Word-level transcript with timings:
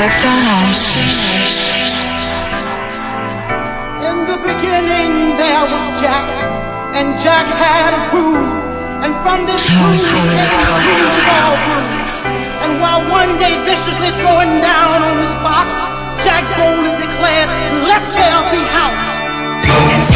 In 0.00 0.06
the 4.24 4.40
beginning 4.40 5.36
there 5.36 5.60
was 5.68 6.00
Jack, 6.00 6.24
and 6.96 7.12
Jack 7.20 7.44
had 7.44 7.92
a 8.00 8.08
groove, 8.08 8.48
and 9.04 9.12
from 9.20 9.44
this 9.44 9.60
groove 9.68 10.00
came 10.08 10.24
grooves 10.88 11.16
of 11.20 11.28
all 11.36 11.52
rules. 11.68 12.12
And 12.64 12.80
while 12.80 13.04
one 13.12 13.36
day 13.36 13.60
viciously 13.68 14.08
throwing 14.16 14.64
down 14.64 15.04
on 15.04 15.18
his 15.20 15.34
box, 15.44 15.76
Jack 16.24 16.48
boldly 16.56 16.96
declared, 17.04 17.50
"Let 17.84 18.00
there 18.16 18.40
be 18.56 18.64
house." 18.72 20.09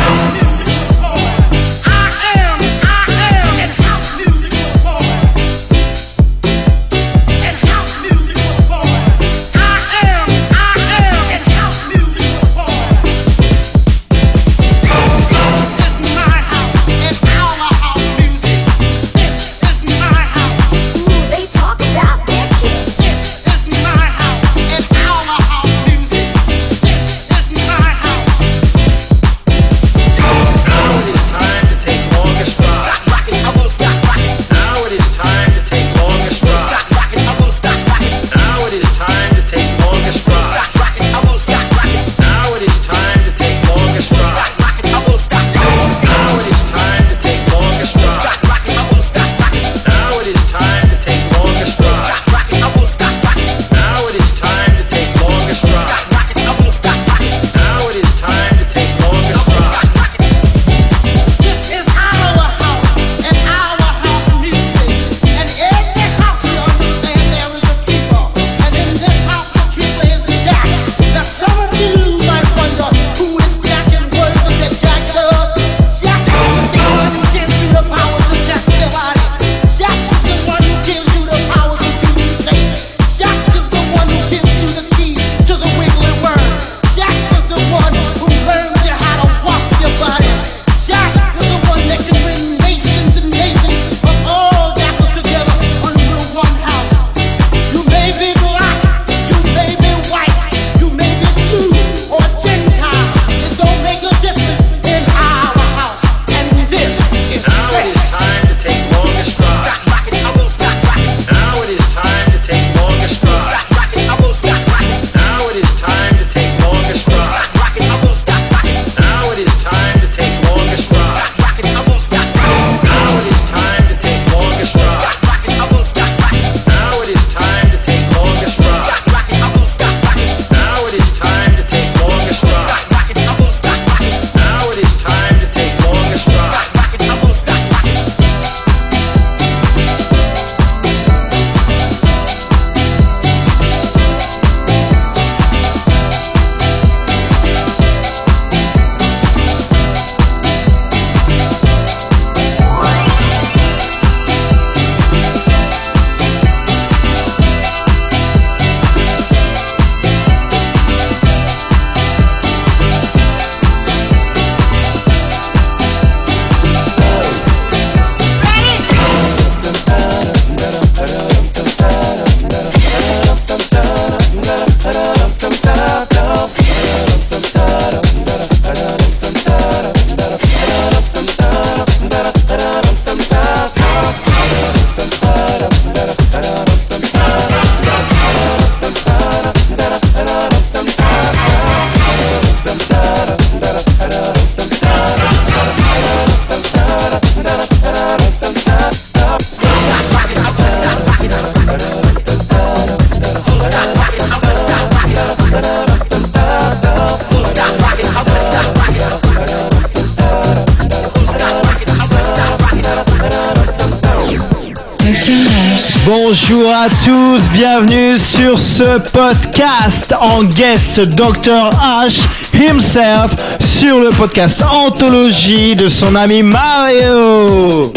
Bonjour 216.06 216.70
à 216.70 216.90
tous, 216.90 217.40
bienvenue 217.54 218.18
sur 218.18 218.58
ce 218.58 218.98
podcast 219.10 220.14
en 220.20 220.44
guest 220.44 221.00
Dr 221.00 221.70
H 221.70 222.20
himself 222.52 223.30
sur 223.58 224.00
le 224.00 224.10
podcast 224.10 224.62
Anthologie 224.70 225.74
de 225.74 225.88
son 225.88 226.14
ami 226.14 226.42
Mario. 226.42 227.90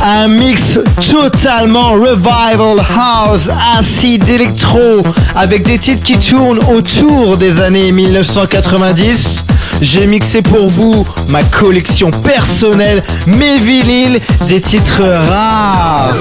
Un 0.00 0.28
mix 0.28 0.78
totalement 1.10 1.92
revival 1.94 2.78
house, 2.96 3.48
acide 3.76 4.28
électro, 4.28 5.02
avec 5.34 5.64
des 5.64 5.78
titres 5.78 6.04
qui 6.04 6.18
tournent 6.18 6.60
autour 6.72 7.36
des 7.36 7.60
années 7.60 7.90
1990. 7.90 9.49
J'ai 9.80 10.06
mixé 10.06 10.42
pour 10.42 10.68
vous 10.68 11.06
ma 11.28 11.42
collection 11.42 12.10
personnelle, 12.10 13.02
mes 13.26 13.58
vinyles, 13.58 14.20
des 14.46 14.60
titres 14.60 15.02
rares, 15.02 16.14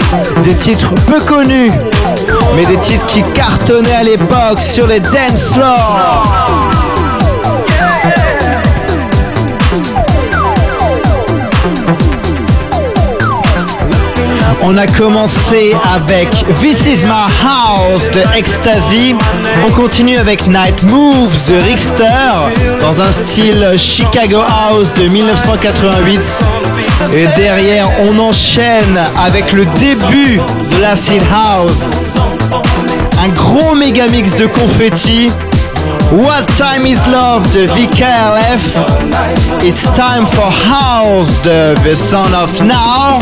des 0.44 0.56
titres 0.56 0.94
peu 1.08 1.20
connus, 1.20 1.72
mais 2.56 2.66
des 2.66 2.78
titres 2.78 3.06
qui 3.06 3.24
cartonnaient 3.34 3.92
à 3.92 4.04
l'époque 4.04 4.60
sur 4.60 4.88
les 4.88 5.00
dance 5.00 5.54
floors. 5.54 6.79
On 14.62 14.78
a 14.78 14.86
commencé 14.88 15.74
avec 15.96 16.30
This 16.60 16.86
Is 16.86 17.06
My 17.06 17.32
House 17.44 18.04
de 18.12 18.22
Ecstasy. 18.38 19.16
On 19.66 19.72
continue 19.72 20.18
avec 20.18 20.48
Night 20.48 20.84
Moves 20.84 21.50
de 21.50 21.56
Richter 21.56 22.78
dans 22.82 23.02
un 23.02 23.12
style 23.12 23.66
Chicago 23.78 24.40
House 24.40 24.88
de 25.00 25.08
1988. 25.08 26.20
Et 27.14 27.28
derrière, 27.38 27.88
on 28.02 28.20
enchaîne 28.20 29.00
avec 29.18 29.54
le 29.54 29.66
début 29.80 30.38
de 30.38 30.82
l'acid 30.82 31.22
house. 31.32 31.72
Un 33.24 33.30
gros 33.30 33.74
méga 33.76 34.08
mix 34.08 34.36
de 34.36 34.48
confetti. 34.48 35.30
What 36.12 36.44
Time 36.58 36.86
Is 36.86 36.98
Love 37.12 37.50
de 37.54 37.62
VKLF. 37.62 38.76
It's 39.64 39.84
Time 39.94 40.28
for 40.34 40.52
House 40.52 41.30
de 41.44 41.76
The 41.84 41.96
Sound 41.96 42.34
of 42.34 42.62
Now. 42.62 43.20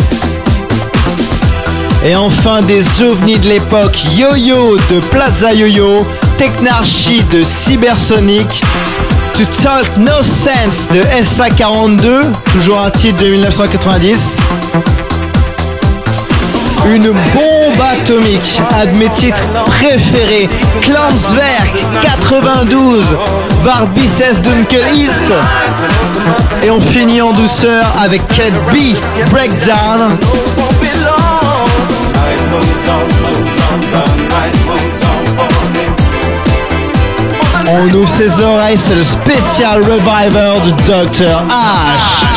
Et 2.06 2.16
enfin 2.16 2.62
des 2.62 2.84
ovnis 3.02 3.40
de 3.40 3.48
l'époque 3.48 3.98
Yo-Yo 4.16 4.78
de 4.90 5.00
Plaza 5.00 5.54
Yo-Yo, 5.54 5.98
Technarchy 6.38 7.22
de 7.32 7.44
Cybersonic, 7.44 8.62
To 9.34 9.44
Talk 9.64 9.98
No 9.98 10.24
Sense 10.24 10.88
de 10.94 11.02
SA42, 11.24 12.24
toujours 12.52 12.82
un 12.82 12.92
titre 12.92 13.24
de 13.24 13.30
1990. 13.30 14.20
Une 16.86 17.08
bombe 17.08 17.82
atomique, 17.82 18.62
un 18.80 18.86
de 18.86 18.98
mes 18.98 19.10
titres 19.10 19.44
préférés, 19.66 20.48
Klanswerk 20.82 21.74
92, 22.02 23.04
Barbices 23.66 24.42
Dunkel 24.42 24.82
East. 24.96 25.34
Et 26.64 26.72
on 26.72 26.80
finit 26.80 27.22
en 27.22 27.34
douceur 27.34 27.86
avec 28.02 28.26
Cat 28.28 28.52
B, 28.72 28.96
Breakdown. 29.32 30.18
On 37.70 37.94
ouvre 37.94 38.10
ses 38.18 38.42
oreilles, 38.42 38.78
c'est 38.82 38.96
le 38.96 39.04
spécial 39.04 39.82
reviver 39.82 40.60
du 40.64 40.72
Dr. 40.84 41.44
H. 41.50 42.28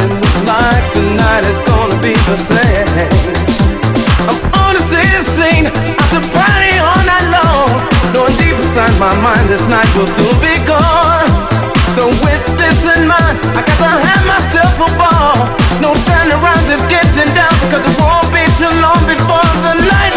to 0.00 0.06
looks 0.16 0.40
like 0.48 0.84
tonight 0.92 1.44
is 1.44 1.60
gonna 1.68 1.98
be 2.00 2.14
the 2.24 2.36
same. 2.36 2.88
I'm 4.28 4.40
on 4.64 4.72
the 4.76 4.82
city 4.82 5.20
scene, 5.20 5.66
after 5.68 6.22
party 6.32 6.74
all 6.80 7.02
night 7.04 7.28
long. 7.28 7.68
Knowing 8.14 8.36
deep 8.40 8.56
inside 8.56 8.92
my 8.96 9.12
mind, 9.20 9.48
this 9.48 9.68
night 9.68 9.88
will 9.96 10.08
soon 10.08 10.34
be 10.40 10.54
gone. 10.64 11.28
So 11.96 12.06
with 12.24 12.44
this 12.56 12.80
in 12.86 13.02
mind, 13.08 13.36
I 13.58 13.60
got 13.66 13.76
to 13.76 13.90
have 14.00 14.24
myself 14.24 14.74
a 14.78 14.88
ball. 14.96 15.36
No 15.82 15.92
standing 16.06 16.38
around, 16.38 16.62
just 16.70 16.86
getting 16.88 17.30
down 17.34 17.54
because 17.66 17.82
it 17.82 17.96
won't 17.98 18.30
be 18.30 18.44
too 18.56 18.72
long 18.80 19.00
before 19.10 19.50
the 19.66 19.74
night 19.90 20.09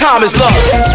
time 0.00 0.22
is 0.22 0.34
lost. 0.40 0.89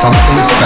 something. 0.00 0.57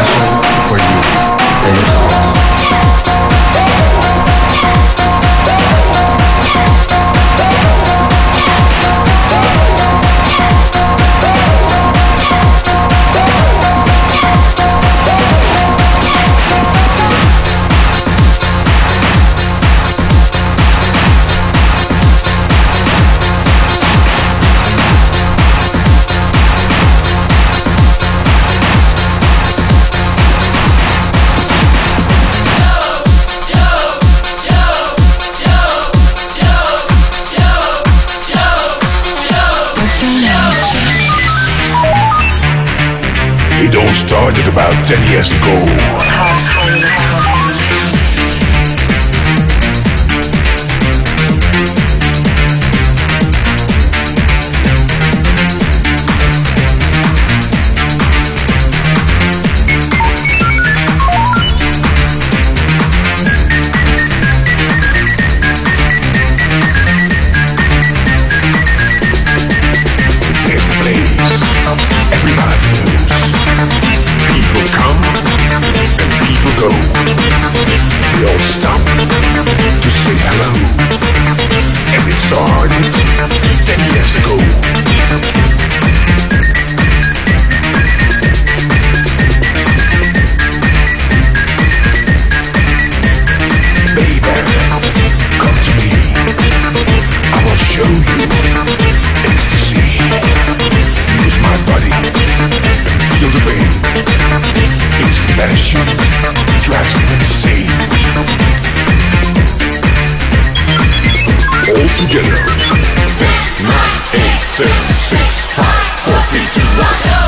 six, 115.12 115.40
five, 115.52 116.00
four, 116.00 116.20
three, 116.30 116.46
two, 116.46 116.68
one, 116.80 117.02
go! 117.04 117.21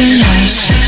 tonight. 0.00 0.79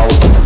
house. 0.00 0.39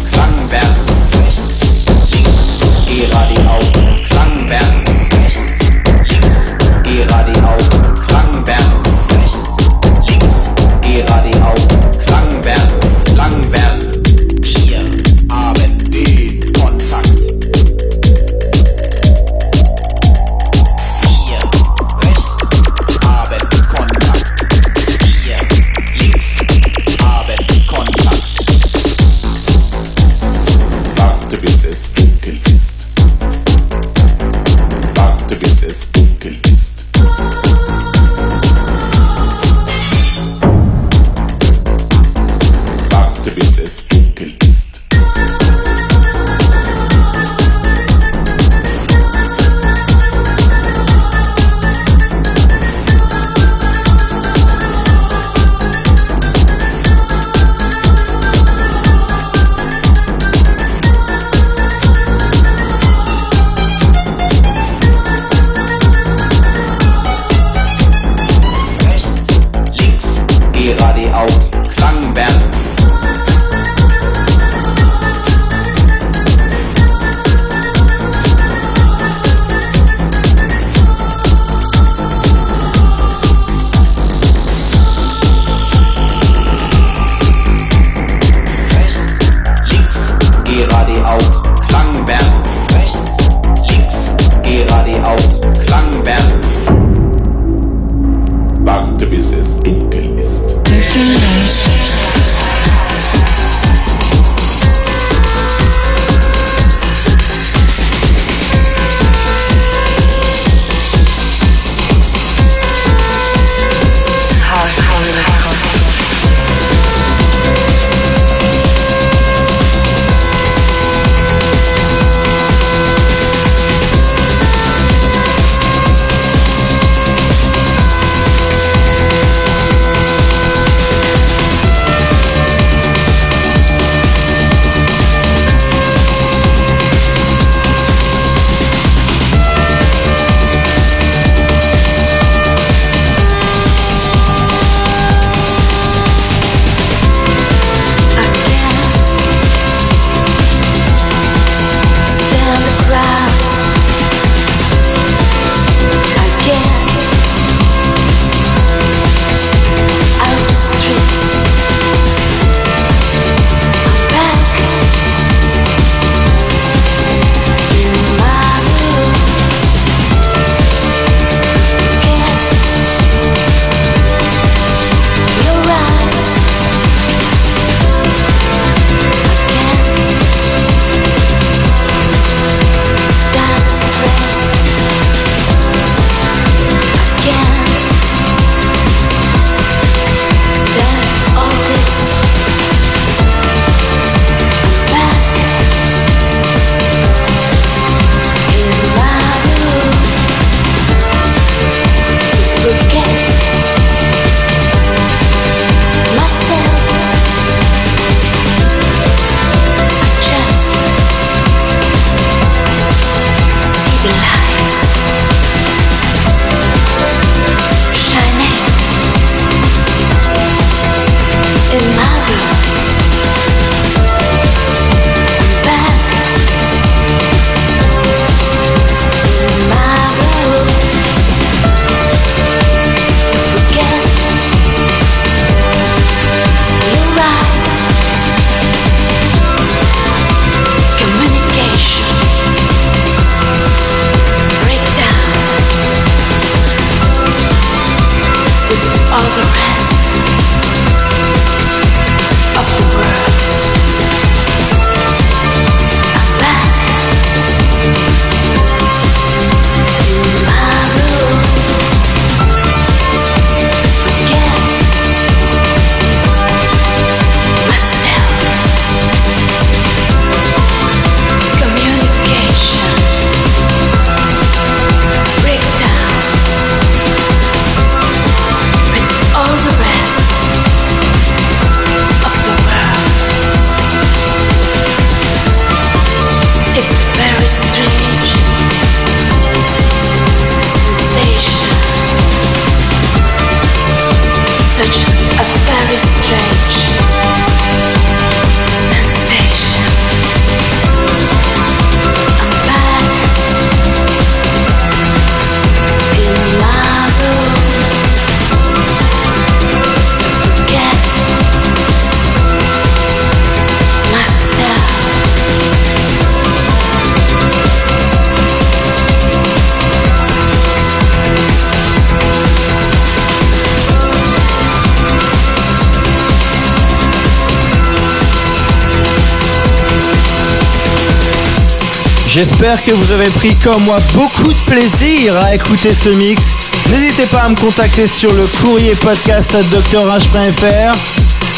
J'espère 332.34 332.82
que 332.84 332.90
vous 332.90 333.12
avez 333.12 333.28
pris 333.28 333.54
comme 333.58 333.84
moi 333.84 333.98
beaucoup 334.12 334.52
de 334.52 334.58
plaisir 334.62 335.38
à 335.38 335.54
écouter 335.54 335.94
ce 335.94 336.08
mix. 336.08 336.42
N'hésitez 336.90 337.26
pas 337.26 337.42
à 337.42 337.48
me 337.48 337.54
contacter 337.54 338.08
sur 338.08 338.32
le 338.32 338.44
courrier 338.60 338.96
podcast 338.96 339.52
drh.fr. 339.70 340.98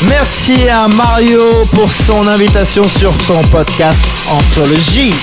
Merci 0.06 0.68
à 0.68 0.86
Mario 0.88 1.62
pour 1.74 1.88
son 1.88 2.28
invitation 2.28 2.84
sur 2.86 3.14
son 3.22 3.40
podcast 3.44 4.00
Anthologie. 4.28 5.14